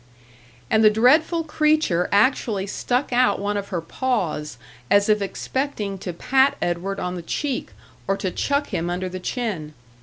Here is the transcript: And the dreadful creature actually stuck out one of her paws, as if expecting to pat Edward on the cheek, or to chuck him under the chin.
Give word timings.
And 0.67 0.83
the 0.83 0.89
dreadful 0.89 1.43
creature 1.43 2.09
actually 2.11 2.65
stuck 2.65 3.13
out 3.13 3.37
one 3.39 3.55
of 3.55 3.67
her 3.67 3.81
paws, 3.81 4.57
as 4.89 5.09
if 5.09 5.21
expecting 5.21 5.99
to 5.99 6.11
pat 6.11 6.57
Edward 6.59 6.99
on 6.99 7.13
the 7.13 7.21
cheek, 7.21 7.69
or 8.07 8.17
to 8.17 8.31
chuck 8.31 8.69
him 8.69 8.89
under 8.89 9.09
the 9.09 9.19
chin. 9.19 9.75